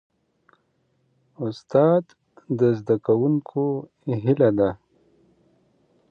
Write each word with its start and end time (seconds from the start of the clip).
استاد 1.45 2.03
د 2.59 2.61
زدهکوونکو 2.77 3.63
هیله 4.23 4.49
ده. 4.59 4.69